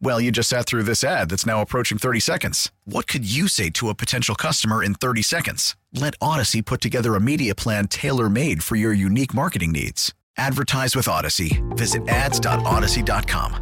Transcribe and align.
Well, 0.00 0.20
you 0.20 0.30
just 0.30 0.48
sat 0.48 0.66
through 0.66 0.82
this 0.82 1.02
ad 1.02 1.30
that's 1.30 1.46
now 1.46 1.60
approaching 1.62 1.98
30 1.98 2.20
seconds. 2.20 2.70
What 2.84 3.06
could 3.06 3.24
you 3.30 3.48
say 3.48 3.70
to 3.70 3.88
a 3.88 3.94
potential 3.94 4.34
customer 4.34 4.82
in 4.82 4.94
30 4.94 5.22
seconds? 5.22 5.76
Let 5.92 6.18
Audacy 6.18 6.64
put 6.64 6.80
together 6.80 7.14
a 7.14 7.20
media 7.20 7.54
plan 7.54 7.88
tailor 7.88 8.28
made 8.28 8.62
for 8.62 8.76
your 8.76 8.92
unique 8.92 9.32
marketing 9.34 9.72
needs. 9.72 10.12
Advertise 10.36 10.94
with 10.96 11.06
Audacy. 11.06 11.62
Visit 11.76 12.08
ads.audacy.com. 12.08 13.54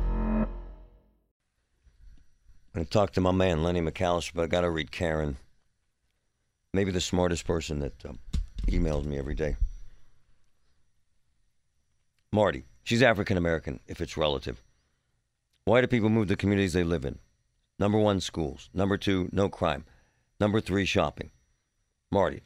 I'm 2.74 2.78
going 2.78 2.86
to 2.86 2.90
talk 2.90 3.12
to 3.12 3.20
my 3.20 3.32
man, 3.32 3.62
Lenny 3.62 3.82
McAllister, 3.82 4.32
but 4.34 4.44
I 4.44 4.46
got 4.46 4.62
to 4.62 4.70
read 4.70 4.90
Karen. 4.90 5.36
Maybe 6.72 6.90
the 6.90 7.02
smartest 7.02 7.46
person 7.46 7.80
that 7.80 7.92
uh, 8.04 8.12
emails 8.66 9.04
me 9.04 9.18
every 9.18 9.34
day. 9.34 9.56
Marty. 12.32 12.64
She's 12.84 13.02
African 13.02 13.36
American, 13.36 13.78
if 13.86 14.00
it's 14.00 14.16
relative. 14.16 14.60
Why 15.64 15.80
do 15.80 15.86
people 15.86 16.08
move 16.08 16.28
to 16.28 16.36
communities 16.36 16.72
they 16.72 16.82
live 16.82 17.04
in? 17.04 17.18
Number 17.78 17.98
one, 17.98 18.20
schools. 18.20 18.68
Number 18.74 18.96
two, 18.96 19.28
no 19.32 19.48
crime. 19.48 19.84
Number 20.40 20.60
three, 20.60 20.84
shopping. 20.84 21.30
Marty. 22.10 22.42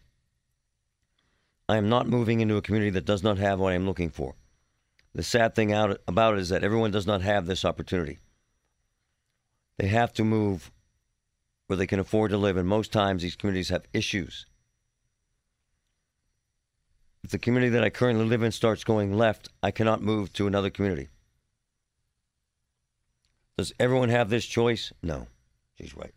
I 1.69 1.78
am 1.78 1.89
not 1.89 2.09
moving 2.09 2.41
into 2.41 2.56
a 2.56 2.62
community 2.62 2.91
that 2.91 3.06
does 3.06 3.22
not 3.22 3.39
have 3.39 3.59
what 3.59 3.72
I 3.72 3.77
am 3.77 3.87
looking 3.87 4.11
for. 4.11 4.37
The 5.14 5.22
sad 5.22 5.55
thing 5.55 5.72
out 5.72 5.98
about 6.06 6.34
it 6.34 6.41
is 6.41 6.50
that 6.50 6.62
everyone 6.62 6.91
does 6.91 7.06
not 7.06 7.22
have 7.22 7.47
this 7.47 7.64
opportunity. 7.64 8.19
They 9.78 9.89
have 9.89 10.12
to 10.14 10.25
move 10.25 10.70
where 11.67 11.77
they 11.77 11.87
can 11.87 11.98
afford 11.98 12.31
to 12.31 12.37
live, 12.37 12.56
and 12.56 12.69
most 12.69 12.92
times 12.92 13.22
these 13.22 13.34
communities 13.34 13.70
have 13.70 13.87
issues. 13.92 14.47
If 17.25 17.31
the 17.31 17.39
community 17.39 17.70
that 17.70 17.83
I 17.83 17.91
currently 17.91 18.27
live 18.27 18.42
in 18.42 18.53
starts 18.53 18.84
going 18.84 19.17
left, 19.17 19.48
I 19.62 19.70
cannot 19.70 20.03
move 20.03 20.33
to 20.34 20.47
another 20.47 20.70
community. 20.70 21.09
Does 23.57 23.73
everyone 23.81 24.11
have 24.11 24.29
this 24.29 24.45
choice? 24.45 24.93
No. 25.03 25.27
She's 25.79 25.97
right. 25.97 26.12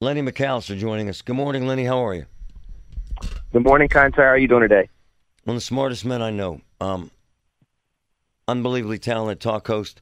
Lenny 0.00 0.22
McAllister 0.22 0.78
joining 0.78 1.08
us. 1.08 1.20
Good 1.20 1.36
morning, 1.36 1.66
Lenny. 1.66 1.84
How 1.84 2.04
are 2.04 2.14
you? 2.14 2.26
Good 3.52 3.64
morning, 3.64 3.88
Conti. 3.88 4.16
How 4.16 4.28
are 4.28 4.38
you 4.38 4.48
doing 4.48 4.62
today? 4.62 4.88
One 5.44 5.56
of 5.56 5.60
the 5.60 5.64
smartest 5.64 6.04
men 6.06 6.22
I 6.22 6.30
know. 6.30 6.62
Um, 6.80 7.10
unbelievably 8.48 8.98
talented 8.98 9.40
talk 9.40 9.66
host. 9.66 10.00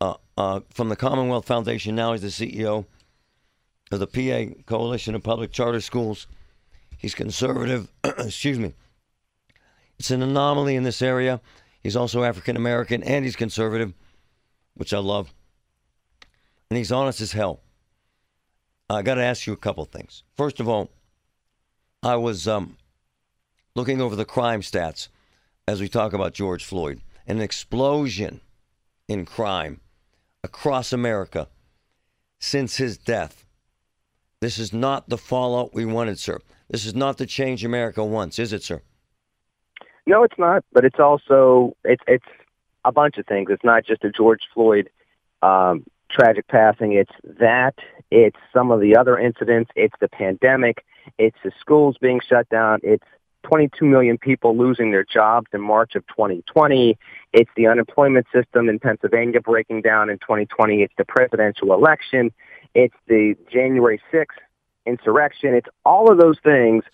Uh, 0.00 0.14
uh, 0.36 0.60
from 0.70 0.88
the 0.88 0.96
Commonwealth 0.96 1.46
Foundation, 1.46 1.94
now 1.94 2.12
he's 2.12 2.22
the 2.22 2.28
CEO 2.28 2.84
of 3.92 4.00
the 4.00 4.06
PA 4.08 4.60
Coalition 4.66 5.14
of 5.14 5.22
Public 5.22 5.52
Charter 5.52 5.80
Schools. 5.80 6.26
He's 6.98 7.14
conservative. 7.14 7.88
Excuse 8.04 8.58
me. 8.58 8.74
It's 10.00 10.10
an 10.10 10.20
anomaly 10.20 10.74
in 10.74 10.82
this 10.82 11.00
area. 11.00 11.40
He's 11.84 11.96
also 11.96 12.24
African 12.24 12.56
American 12.56 13.02
and 13.02 13.24
he's 13.24 13.36
conservative, 13.36 13.92
which 14.74 14.94
I 14.94 14.98
love. 14.98 15.32
And 16.70 16.78
he's 16.78 16.90
honest 16.90 17.20
as 17.20 17.32
hell. 17.32 17.60
I 18.88 19.02
got 19.02 19.14
to 19.14 19.22
ask 19.22 19.46
you 19.46 19.52
a 19.52 19.58
couple 19.58 19.84
things. 19.84 20.24
First 20.34 20.60
of 20.60 20.68
all, 20.68 20.90
I 22.02 22.16
was 22.16 22.48
um, 22.48 22.78
looking 23.74 24.00
over 24.00 24.16
the 24.16 24.24
crime 24.24 24.62
stats 24.62 25.08
as 25.68 25.80
we 25.80 25.88
talk 25.88 26.12
about 26.14 26.34
George 26.34 26.64
Floyd, 26.64 27.00
an 27.26 27.40
explosion 27.40 28.40
in 29.06 29.26
crime 29.26 29.80
across 30.42 30.92
America 30.92 31.48
since 32.40 32.76
his 32.76 32.96
death. 32.96 33.44
This 34.40 34.58
is 34.58 34.72
not 34.72 35.08
the 35.08 35.18
fallout 35.18 35.74
we 35.74 35.84
wanted, 35.84 36.18
sir. 36.18 36.40
This 36.68 36.86
is 36.86 36.94
not 36.94 37.18
the 37.18 37.26
change 37.26 37.64
America 37.64 38.04
wants, 38.04 38.38
is 38.38 38.52
it, 38.52 38.62
sir? 38.62 38.82
No, 40.06 40.22
it's 40.22 40.38
not. 40.38 40.64
But 40.72 40.84
it's 40.84 41.00
also 41.00 41.76
it's 41.84 42.02
it's 42.06 42.24
a 42.84 42.92
bunch 42.92 43.18
of 43.18 43.26
things. 43.26 43.48
It's 43.50 43.64
not 43.64 43.84
just 43.84 44.04
a 44.04 44.10
George 44.10 44.42
Floyd 44.52 44.90
um, 45.42 45.84
tragic 46.10 46.46
passing. 46.48 46.92
It's 46.92 47.12
that. 47.40 47.74
It's 48.10 48.36
some 48.52 48.70
of 48.70 48.80
the 48.80 48.96
other 48.96 49.18
incidents. 49.18 49.70
It's 49.74 49.94
the 50.00 50.08
pandemic. 50.08 50.84
It's 51.18 51.36
the 51.42 51.52
schools 51.60 51.96
being 52.00 52.20
shut 52.26 52.48
down. 52.48 52.80
It's 52.82 53.04
22 53.44 53.84
million 53.84 54.16
people 54.18 54.56
losing 54.56 54.90
their 54.90 55.04
jobs 55.04 55.48
in 55.52 55.60
March 55.60 55.94
of 55.94 56.06
2020. 56.08 56.98
It's 57.32 57.50
the 57.56 57.66
unemployment 57.66 58.26
system 58.32 58.68
in 58.68 58.78
Pennsylvania 58.78 59.40
breaking 59.40 59.82
down 59.82 60.08
in 60.08 60.18
2020. 60.18 60.82
It's 60.82 60.94
the 60.96 61.04
presidential 61.04 61.74
election. 61.74 62.32
It's 62.74 62.94
the 63.06 63.36
January 63.50 64.00
6th 64.12 64.26
insurrection. 64.86 65.54
It's 65.54 65.68
all 65.84 66.10
of 66.10 66.18
those 66.18 66.38
things 66.42 66.84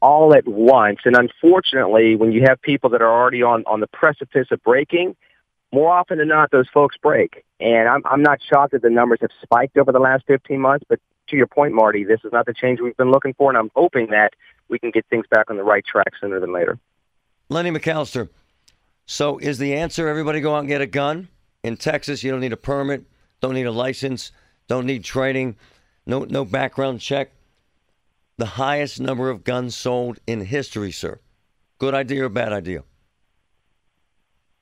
all 0.00 0.34
at 0.34 0.46
once. 0.46 1.00
And 1.04 1.16
unfortunately, 1.16 2.16
when 2.16 2.32
you 2.32 2.42
have 2.46 2.60
people 2.62 2.90
that 2.90 3.02
are 3.02 3.10
already 3.10 3.42
on, 3.42 3.64
on 3.66 3.80
the 3.80 3.86
precipice 3.86 4.48
of 4.50 4.62
breaking, 4.62 5.16
more 5.72 5.90
often 5.92 6.18
than 6.18 6.28
not, 6.28 6.50
those 6.50 6.68
folks 6.72 6.96
break. 6.96 7.44
And 7.60 7.88
I'm, 7.88 8.02
I'm 8.04 8.22
not 8.22 8.40
shocked 8.42 8.72
that 8.72 8.82
the 8.82 8.90
numbers 8.90 9.18
have 9.20 9.30
spiked 9.42 9.76
over 9.76 9.92
the 9.92 9.98
last 9.98 10.24
15 10.26 10.60
months. 10.60 10.84
But 10.88 11.00
to 11.28 11.36
your 11.36 11.46
point, 11.46 11.74
Marty, 11.74 12.04
this 12.04 12.20
is 12.24 12.32
not 12.32 12.46
the 12.46 12.54
change 12.54 12.80
we've 12.80 12.96
been 12.96 13.10
looking 13.10 13.34
for. 13.34 13.50
And 13.50 13.58
I'm 13.58 13.70
hoping 13.74 14.08
that 14.10 14.32
we 14.68 14.78
can 14.78 14.90
get 14.90 15.06
things 15.06 15.26
back 15.30 15.50
on 15.50 15.56
the 15.56 15.64
right 15.64 15.84
track 15.84 16.12
sooner 16.20 16.40
than 16.40 16.52
later. 16.52 16.78
Lenny 17.48 17.70
McAllister. 17.70 18.28
So 19.06 19.38
is 19.38 19.58
the 19.58 19.74
answer 19.74 20.06
everybody 20.06 20.40
go 20.40 20.54
out 20.54 20.60
and 20.60 20.68
get 20.68 20.82
a 20.82 20.86
gun? 20.86 21.28
In 21.62 21.76
Texas, 21.76 22.22
you 22.22 22.30
don't 22.30 22.40
need 22.40 22.52
a 22.52 22.58
permit, 22.58 23.04
don't 23.40 23.54
need 23.54 23.64
a 23.64 23.72
license, 23.72 24.32
don't 24.68 24.86
need 24.86 25.02
training, 25.02 25.56
no 26.06 26.24
no 26.24 26.44
background 26.44 27.00
check 27.00 27.30
the 28.38 28.46
highest 28.46 29.00
number 29.00 29.28
of 29.28 29.44
guns 29.44 29.76
sold 29.76 30.18
in 30.26 30.40
history, 30.40 30.92
sir. 30.92 31.20
Good 31.78 31.92
idea 31.92 32.24
or 32.24 32.28
bad 32.28 32.52
idea? 32.52 32.84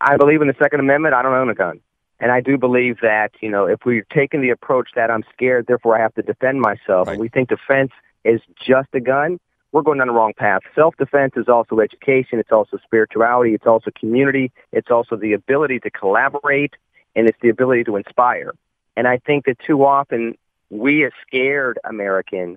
I 0.00 0.16
believe 0.16 0.42
in 0.42 0.48
the 0.48 0.56
Second 0.60 0.80
Amendment. 0.80 1.14
I 1.14 1.22
don't 1.22 1.34
own 1.34 1.48
a 1.48 1.54
gun. 1.54 1.80
And 2.18 2.32
I 2.32 2.40
do 2.40 2.56
believe 2.56 3.00
that, 3.02 3.32
you 3.40 3.50
know, 3.50 3.66
if 3.66 3.80
we're 3.84 4.06
taking 4.14 4.40
the 4.40 4.50
approach 4.50 4.88
that 4.96 5.10
I'm 5.10 5.22
scared, 5.34 5.66
therefore 5.66 5.98
I 5.98 6.00
have 6.00 6.14
to 6.14 6.22
defend 6.22 6.60
myself, 6.60 7.06
right. 7.06 7.12
and 7.12 7.20
we 7.20 7.28
think 7.28 7.50
defense 7.50 7.92
is 8.24 8.40
just 8.66 8.88
a 8.94 9.00
gun, 9.00 9.38
we're 9.72 9.82
going 9.82 9.98
down 9.98 10.06
the 10.06 10.14
wrong 10.14 10.32
path. 10.34 10.62
Self-defense 10.74 11.34
is 11.36 11.48
also 11.48 11.80
education. 11.80 12.38
It's 12.38 12.52
also 12.52 12.78
spirituality. 12.82 13.52
It's 13.52 13.66
also 13.66 13.90
community. 13.98 14.50
It's 14.72 14.90
also 14.90 15.16
the 15.16 15.34
ability 15.34 15.80
to 15.80 15.90
collaborate, 15.90 16.74
and 17.14 17.28
it's 17.28 17.38
the 17.42 17.50
ability 17.50 17.84
to 17.84 17.96
inspire. 17.96 18.54
And 18.96 19.06
I 19.06 19.18
think 19.18 19.44
that 19.44 19.58
too 19.66 19.84
often 19.84 20.38
we 20.70 21.04
as 21.04 21.12
scared 21.26 21.78
Americans 21.84 22.56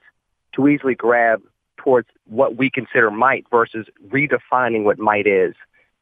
to 0.55 0.67
easily 0.67 0.95
grab 0.95 1.41
towards 1.77 2.07
what 2.25 2.57
we 2.57 2.69
consider 2.69 3.09
might 3.09 3.46
versus 3.49 3.87
redefining 4.07 4.84
what 4.84 4.99
might 4.99 5.28
is. 5.28 5.55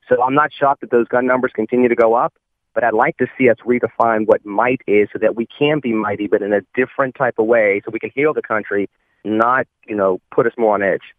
So 0.10 0.22
I'm 0.24 0.34
not 0.34 0.52
shocked 0.58 0.82
that 0.82 0.92
those 0.92 1.08
gun 1.08 1.26
numbers 1.26 1.52
continue 1.54 1.90
to 1.90 1.96
go 1.96 2.16
up, 2.16 2.34
but 2.74 2.84
I'd 2.84 2.94
like 2.94 3.18
to 3.18 3.28
see 3.38 3.50
us 3.50 3.58
redefine 3.66 4.26
what 4.26 4.46
might 4.46 4.82
is 4.88 5.10
so 5.12 5.20
that 5.20 5.36
we 5.36 5.48
can 5.48 5.80
be 5.80 5.94
mighty, 5.94 6.28
but 6.28 6.42
in 6.42 6.54
a 6.54 6.62
different 6.76 7.16
type 7.16 7.36
of 7.38 7.46
way 7.46 7.82
so 7.84 7.92
we 7.92 8.00
can 8.00 8.12
heal 8.14 8.34
the 8.34 8.42
country, 8.42 8.90
not, 9.24 9.68
you 9.88 9.96
know, 9.96 10.20
put 10.32 10.46
us 10.46 10.54
more 10.58 10.76
on 10.76 10.82
edge. 10.82 11.14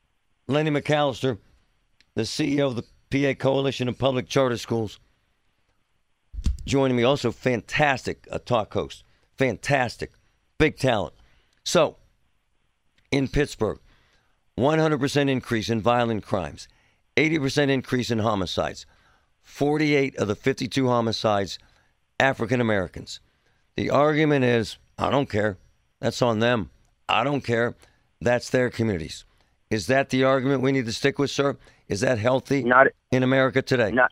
Lenny 0.46 0.70
McAllister, 0.70 1.38
the 2.14 2.22
CEO 2.22 2.66
of 2.66 2.76
the 2.76 2.84
PA 3.10 3.38
Coalition 3.38 3.88
of 3.88 3.98
Public 3.98 4.28
Charter 4.28 4.56
Schools, 4.56 4.98
joining 6.64 6.96
me. 6.96 7.02
Also, 7.02 7.32
fantastic 7.32 8.26
a 8.31 8.38
talk 8.38 8.72
host. 8.72 9.04
Fantastic. 9.36 10.12
Big 10.58 10.76
talent. 10.76 11.14
So, 11.64 11.96
in 13.10 13.28
Pittsburgh. 13.28 13.78
100% 14.58 15.28
increase 15.31 15.69
in 15.70 15.81
violent 15.81 16.25
crimes, 16.25 16.66
80% 17.16 17.69
increase 17.70 18.10
in 18.10 18.19
homicides, 18.19 18.87
48 19.43 20.16
of 20.16 20.28
the 20.28 20.34
52 20.34 20.88
homicides, 20.88 21.58
African 22.19 22.60
Americans. 22.60 23.20
The 23.76 23.90
argument 23.90 24.44
is, 24.44 24.78
I 24.99 25.10
don't 25.10 25.31
care. 25.31 25.56
That's 26.00 26.20
on 26.22 26.40
them. 26.40 26.70
I 27.08 27.22
don't 27.25 27.43
care. 27.43 27.75
that's 28.20 28.50
their 28.50 28.69
communities. 28.69 29.25
Is 29.70 29.87
that 29.87 30.10
the 30.10 30.25
argument 30.25 30.62
we 30.62 30.72
need 30.72 30.87
to 30.87 30.93
stick 30.93 31.19
with, 31.20 31.31
sir? 31.31 31.56
Is 31.88 32.00
that 32.00 32.19
healthy 32.19 32.64
Not 32.64 32.88
in 33.12 33.22
America 33.22 33.62
today? 33.62 33.93
not 33.93 34.10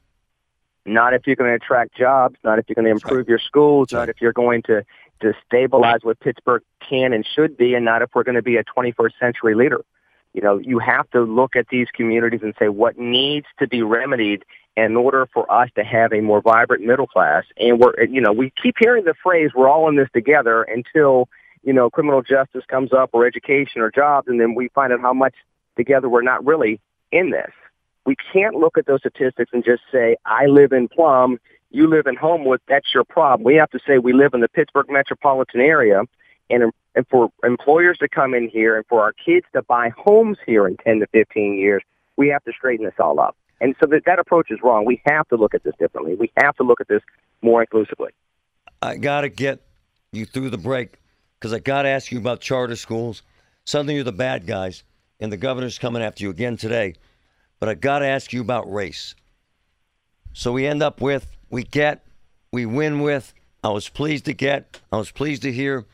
not 0.89 1.13
if 1.15 1.23
you're 1.27 1.35
going 1.35 1.51
to 1.51 1.57
attract 1.57 1.97
jobs, 1.97 2.37
not 2.45 2.61
if 2.61 2.67
you're 2.69 2.77
going 2.77 2.85
to 2.85 2.93
That's 2.93 3.05
right. 3.05 3.11
improve 3.11 3.29
your 3.29 3.41
schools, 3.41 3.89
That's 3.89 3.93
not 3.95 4.01
right. 4.01 4.09
if 4.11 4.21
you're 4.21 4.33
going 4.33 4.63
to 4.65 4.85
to 5.21 5.35
stabilize 5.47 6.01
what 6.03 6.21
Pittsburgh 6.21 6.63
can 6.89 7.13
and 7.13 7.27
should 7.27 7.57
be, 7.57 7.75
and 7.75 7.85
not 7.85 8.03
if 8.03 8.11
we're 8.15 8.25
going 8.25 8.37
to 8.37 8.43
be 8.43 8.57
a 8.57 8.65
21st 8.65 9.19
century 9.19 9.55
leader. 9.55 9.85
You 10.33 10.43
know, 10.43 10.59
you 10.59 10.79
have 10.79 11.11
to 11.11 11.23
look 11.23 11.57
at 11.57 11.69
these 11.69 11.89
communities 11.95 12.41
and 12.43 12.55
say 12.59 12.69
what 12.69 12.99
needs 12.99 13.47
to 13.59 13.67
be 13.67 13.83
remedied 13.83 14.45
in 14.77 14.95
order 14.95 15.27
for 15.33 15.51
us 15.51 15.71
to 15.77 15.85
have 15.85 16.13
a 16.13 16.21
more 16.21 16.43
vibrant 16.43 16.85
middle 16.85 17.07
class. 17.07 17.45
And 17.57 17.81
we're, 17.81 18.05
you 18.05 18.21
know, 18.21 18.33
we 18.33 18.53
keep 18.63 18.77
hearing 18.79 19.05
the 19.05 19.15
phrase 19.23 19.53
"we're 19.55 19.69
all 19.69 19.89
in 19.89 19.97
this 19.97 20.09
together" 20.13 20.63
until 20.63 21.29
you 21.63 21.73
know 21.73 21.89
criminal 21.89 22.23
justice 22.23 22.65
comes 22.69 22.93
up, 22.93 23.11
or 23.15 23.27
education, 23.27 23.81
or 23.81 23.91
jobs, 23.91 24.29
and 24.29 24.39
then 24.39 24.55
we 24.55 24.69
find 24.69 24.93
out 24.93 25.01
how 25.01 25.15
much 25.15 25.35
together 25.77 26.09
we're 26.09 26.23
not 26.23 26.45
really 26.45 26.81
in 27.11 27.31
this. 27.31 27.51
We 28.05 28.17
can't 28.33 28.55
look 28.55 28.79
at 28.79 28.87
those 28.87 29.01
statistics 29.01 29.51
and 29.53 29.65
just 29.65 29.83
say, 29.91 30.17
I 30.25 30.47
live 30.47 30.73
in 30.73 30.89
Plum, 30.89 31.39
you 31.71 31.89
live 31.89 32.07
in 32.07 32.17
Homewood, 32.17 32.61
that's 32.69 32.93
your 32.95 33.05
problem. 33.05 33.45
We 33.45 33.57
have 33.57 33.71
to 33.71 33.79
say 33.87 33.99
we 33.99 34.13
live 34.13 34.35
in 34.35 34.41
the 34.41 34.49
Pittsburgh 34.49 34.87
metropolitan 34.89 35.61
area 35.61 36.03
and 36.51 36.73
and 36.97 37.07
for 37.09 37.31
employers 37.45 37.99
to 37.99 38.09
come 38.09 38.33
in 38.33 38.49
here 38.49 38.77
and 38.77 38.87
for 38.87 39.03
our 39.03 39.13
kids 39.13 39.45
to 39.53 39.63
buy 39.63 39.91
homes 39.91 40.39
here 40.47 40.67
in 40.67 40.79
10 40.79 41.01
to 41.01 41.07
15 41.09 41.55
years, 41.55 41.83
we 42.17 42.29
have 42.29 42.43
to 42.45 42.53
straighten 42.53 42.87
this 42.87 42.95
all 42.99 43.21
up. 43.21 43.37
And 43.61 43.75
so 43.79 43.87
that, 43.91 44.07
that 44.07 44.19
approach 44.19 44.51
is 44.51 44.59
wrong. 44.63 44.87
We 44.87 45.03
have 45.07 45.29
to 45.29 45.37
look 45.37 45.55
at 45.55 45.63
this 45.63 45.75
differently. 45.79 46.15
We 46.15 46.33
have 46.39 46.57
to 46.57 46.63
look 46.63 46.81
at 46.81 46.89
this 46.89 47.03
more 47.43 47.61
inclusively. 47.61 48.13
I 48.81 48.97
got 48.97 49.23
to 49.23 49.29
get 49.29 49.61
you 50.13 50.25
through 50.25 50.51
the 50.51 50.59
break 50.59 50.99
because 51.39 51.53
I 51.53 51.59
got 51.59 51.83
to 51.83 51.89
ask 51.89 52.11
you 52.11 52.19
about 52.19 52.41
charter 52.41 52.77
schools. 52.77 53.23
Suddenly 53.65 53.97
you're 53.97 54.05
the 54.05 54.13
bad 54.13 54.47
guys, 54.47 54.83
and 55.21 55.31
the 55.31 55.37
governor's 55.37 55.79
coming 55.79 56.03
after 56.03 56.25
you 56.25 56.31
again 56.31 56.57
today. 56.57 56.95
But 57.59 57.69
I 57.69 57.75
got 57.75 57.99
to 57.99 58.07
ask 58.07 58.33
you 58.33 58.41
about 58.41 58.71
race. 58.73 59.15
So 60.33 60.53
we 60.53 60.67
end 60.67 60.83
up 60.83 61.01
with, 61.01 61.36
we 61.51 61.63
get, 61.63 62.07
we 62.53 62.67
win 62.67 63.01
with, 63.01 63.35
I 63.63 63.71
was 63.71 63.89
pleased 63.89 64.25
to 64.27 64.33
get, 64.33 64.81
I 64.93 64.97
was 64.97 65.11
pleased 65.11 65.43
to 65.43 65.53
hear 65.53 65.85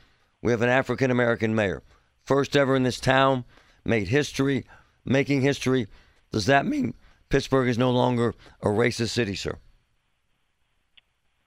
we 0.43 0.53
have 0.53 0.63
an 0.63 0.69
African 0.69 1.11
American 1.11 1.55
mayor. 1.55 1.83
First 2.25 2.57
ever 2.57 2.77
in 2.77 2.83
this 2.83 3.01
town, 3.01 3.45
made 3.85 4.09
history, 4.09 4.65
making 5.05 5.43
history. 5.43 5.87
Does 6.31 6.47
that 6.47 6.67
mean 6.67 6.95
Pittsburgh 7.29 7.69
is 7.69 7.79
no 7.79 7.91
longer 7.91 8.35
a 8.61 8.67
racist 8.67 9.11
city, 9.11 9.35
sir? 9.35 9.59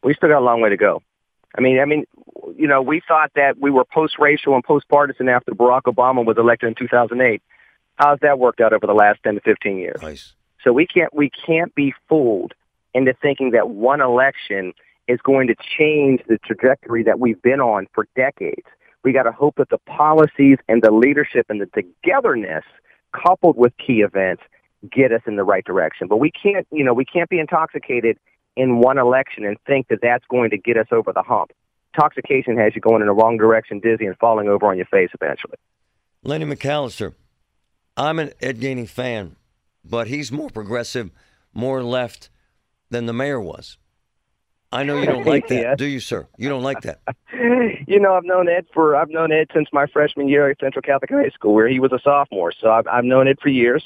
we 0.05 0.13
still 0.13 0.29
got 0.29 0.39
a 0.39 0.45
long 0.45 0.61
way 0.61 0.69
to 0.69 0.77
go. 0.77 1.01
I 1.57 1.61
mean, 1.61 1.79
I 1.79 1.85
mean, 1.85 2.05
you 2.55 2.67
know, 2.67 2.81
we 2.81 3.01
thought 3.05 3.31
that 3.35 3.57
we 3.59 3.71
were 3.71 3.83
post-racial 3.85 4.53
and 4.53 4.63
post-partisan 4.63 5.27
after 5.27 5.51
Barack 5.51 5.83
Obama 5.83 6.23
was 6.23 6.37
elected 6.37 6.69
in 6.69 6.75
2008. 6.75 7.41
How's 7.95 8.19
that 8.21 8.37
worked 8.37 8.61
out 8.61 8.71
over 8.71 8.85
the 8.85 8.93
last 8.93 9.19
10 9.23 9.35
to 9.35 9.41
15 9.41 9.77
years? 9.77 10.01
Nice. 10.01 10.33
So 10.63 10.71
we 10.73 10.85
can't 10.85 11.13
we 11.13 11.29
can't 11.45 11.73
be 11.75 11.93
fooled 12.07 12.53
into 12.95 13.13
thinking 13.21 13.51
that 13.51 13.69
one 13.69 14.01
election 14.01 14.73
is 15.07 15.19
going 15.23 15.47
to 15.47 15.55
change 15.77 16.21
the 16.27 16.39
trajectory 16.39 17.03
that 17.03 17.19
we've 17.19 17.41
been 17.41 17.59
on 17.59 17.87
for 17.93 18.07
decades. 18.15 18.65
We 19.03 19.11
got 19.11 19.23
to 19.23 19.31
hope 19.31 19.55
that 19.57 19.69
the 19.69 19.77
policies 19.79 20.57
and 20.67 20.81
the 20.81 20.91
leadership 20.91 21.45
and 21.49 21.61
the 21.61 21.67
togetherness 21.67 22.63
coupled 23.13 23.57
with 23.57 23.73
key 23.77 24.01
events 24.01 24.41
get 24.91 25.11
us 25.11 25.21
in 25.27 25.35
the 25.35 25.43
right 25.43 25.63
direction. 25.63 26.07
But 26.07 26.17
we 26.17 26.31
can't, 26.31 26.65
you 26.71 26.83
know, 26.83 26.93
we 26.93 27.05
can't 27.05 27.29
be 27.29 27.37
intoxicated 27.37 28.17
in 28.55 28.79
one 28.79 28.97
election 28.97 29.45
and 29.45 29.57
think 29.67 29.89
that 29.89 29.99
that's 30.01 30.25
going 30.29 30.49
to 30.51 30.57
get 30.57 30.77
us 30.77 30.87
over 30.91 31.11
the 31.13 31.21
hump. 31.21 31.51
Intoxication 31.93 32.57
has 32.57 32.73
you 32.75 32.81
going 32.81 33.01
in 33.01 33.07
the 33.07 33.13
wrong 33.13 33.37
direction, 33.37 33.79
dizzy, 33.79 34.05
and 34.05 34.17
falling 34.17 34.47
over 34.47 34.67
on 34.67 34.77
your 34.77 34.85
face 34.85 35.09
eventually. 35.13 35.57
Lenny 36.23 36.45
McAllister, 36.45 37.13
I'm 37.97 38.19
an 38.19 38.31
Ed 38.41 38.59
Gainey 38.59 38.87
fan, 38.87 39.35
but 39.83 40.07
he's 40.07 40.31
more 40.31 40.49
progressive, 40.49 41.11
more 41.53 41.83
left 41.83 42.29
than 42.89 43.05
the 43.05 43.13
mayor 43.13 43.39
was. 43.39 43.77
I 44.71 44.83
know 44.83 44.99
you 44.99 45.05
don't 45.05 45.25
like 45.33 45.47
that, 45.47 45.55
Yes. 45.55 45.77
do 45.77 45.85
you, 45.85 45.99
sir? 45.99 46.27
You 46.37 46.49
don't 46.49 46.63
like 46.63 46.81
that. 46.81 46.99
you 47.87 47.99
know, 47.99 48.15
I've 48.15 48.25
known 48.25 48.49
Ed 48.49 48.65
for 48.73 48.95
I've 48.95 49.09
known 49.09 49.31
Ed 49.31 49.47
since 49.53 49.69
my 49.71 49.85
freshman 49.87 50.27
year 50.27 50.49
at 50.49 50.59
Central 50.59 50.81
Catholic 50.81 51.11
High 51.11 51.29
School, 51.29 51.53
where 51.53 51.67
he 51.67 51.79
was 51.79 51.91
a 51.93 51.99
sophomore. 52.03 52.51
So 52.59 52.69
I've, 52.69 52.87
I've 52.87 53.05
known 53.05 53.27
Ed 53.27 53.37
for 53.41 53.49
years. 53.49 53.83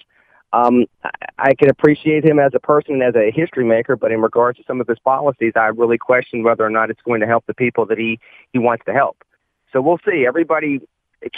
Um, 0.51 0.85
I, 1.03 1.09
I 1.37 1.53
can 1.53 1.69
appreciate 1.69 2.25
him 2.25 2.39
as 2.39 2.53
a 2.55 2.59
person 2.59 2.95
and 2.95 3.03
as 3.03 3.15
a 3.15 3.31
history 3.31 3.65
maker, 3.65 3.95
but 3.95 4.11
in 4.11 4.19
regards 4.21 4.57
to 4.57 4.63
some 4.65 4.81
of 4.81 4.87
his 4.87 4.97
policies, 4.99 5.53
I 5.55 5.67
really 5.67 5.99
question 5.99 6.41
whether 6.43 6.65
or 6.65 6.71
not 6.71 6.89
it's 6.89 7.01
going 7.03 7.21
to 7.21 7.27
help 7.27 7.45
the 7.45 7.53
people 7.53 7.85
that 7.85 7.99
he 7.99 8.19
he 8.51 8.57
wants 8.59 8.83
to 8.85 8.93
help. 8.93 9.17
So 9.71 9.81
we'll 9.81 9.99
see. 10.03 10.25
Everybody, 10.27 10.81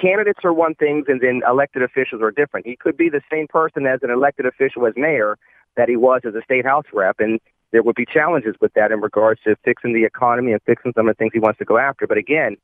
candidates 0.01 0.39
are 0.45 0.53
one 0.53 0.75
thing, 0.75 1.03
and 1.09 1.19
then 1.19 1.41
elected 1.45 1.83
officials 1.83 2.21
are 2.21 2.31
different. 2.31 2.65
He 2.65 2.77
could 2.77 2.95
be 2.95 3.09
the 3.09 3.21
same 3.29 3.47
person 3.47 3.85
as 3.85 3.99
an 4.01 4.11
elected 4.11 4.45
official 4.45 4.87
as 4.87 4.93
mayor 4.95 5.37
that 5.77 5.89
he 5.89 5.95
was 5.95 6.21
as 6.25 6.35
a 6.35 6.41
state 6.43 6.65
house 6.65 6.85
rep, 6.93 7.19
and 7.19 7.39
there 7.71 7.83
would 7.83 7.95
be 7.95 8.05
challenges 8.05 8.55
with 8.59 8.73
that 8.73 8.91
in 8.91 8.99
regards 8.99 9.41
to 9.43 9.55
fixing 9.63 9.93
the 9.93 10.03
economy 10.03 10.51
and 10.51 10.61
fixing 10.63 10.93
some 10.95 11.07
of 11.07 11.15
the 11.15 11.17
things 11.17 11.31
he 11.33 11.39
wants 11.39 11.59
to 11.59 11.65
go 11.65 11.77
after. 11.77 12.05
But 12.07 12.17
again, 12.17 12.57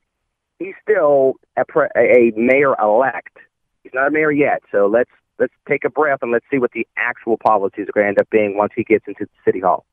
he's 0.58 0.74
still 0.82 1.34
a, 1.56 1.64
pre- 1.64 1.88
a 1.96 2.32
mayor 2.36 2.74
elect. 2.80 3.38
He's 3.82 3.92
not 3.94 4.08
a 4.08 4.10
mayor 4.10 4.30
yet, 4.30 4.62
so 4.70 4.86
let's 4.86 5.10
let's 5.38 5.54
take 5.68 5.84
a 5.84 5.90
breath 5.90 6.18
and 6.22 6.32
let's 6.32 6.44
see 6.50 6.58
what 6.58 6.72
the 6.72 6.86
actual 6.96 7.38
policies 7.38 7.88
are 7.88 7.92
going 7.92 8.04
to 8.04 8.08
end 8.08 8.20
up 8.20 8.28
being 8.30 8.56
once 8.56 8.72
he 8.74 8.84
gets 8.84 9.04
into 9.06 9.26
city 9.44 9.60
hall. 9.60 9.84